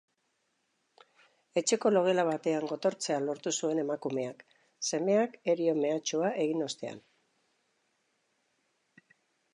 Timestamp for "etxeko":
1.61-1.91